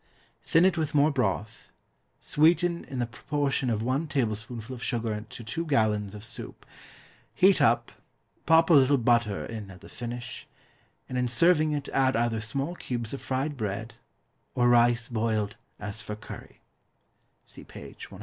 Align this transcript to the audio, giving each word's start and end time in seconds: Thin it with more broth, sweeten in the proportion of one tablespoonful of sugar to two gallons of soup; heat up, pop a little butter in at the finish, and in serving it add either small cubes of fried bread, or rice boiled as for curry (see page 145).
Thin 0.43 0.65
it 0.65 0.79
with 0.79 0.95
more 0.95 1.11
broth, 1.11 1.71
sweeten 2.19 2.85
in 2.85 2.97
the 2.97 3.05
proportion 3.05 3.69
of 3.69 3.83
one 3.83 4.07
tablespoonful 4.07 4.73
of 4.73 4.81
sugar 4.81 5.21
to 5.29 5.43
two 5.43 5.63
gallons 5.63 6.15
of 6.15 6.23
soup; 6.23 6.65
heat 7.35 7.61
up, 7.61 7.91
pop 8.47 8.71
a 8.71 8.73
little 8.73 8.97
butter 8.97 9.45
in 9.45 9.69
at 9.69 9.81
the 9.81 9.89
finish, 9.89 10.47
and 11.07 11.19
in 11.19 11.27
serving 11.27 11.73
it 11.73 11.87
add 11.89 12.15
either 12.15 12.41
small 12.41 12.73
cubes 12.73 13.13
of 13.13 13.21
fried 13.21 13.55
bread, 13.55 13.93
or 14.55 14.69
rice 14.69 15.07
boiled 15.07 15.55
as 15.79 16.01
for 16.01 16.15
curry 16.15 16.61
(see 17.45 17.63
page 17.63 18.09
145). 18.09 18.19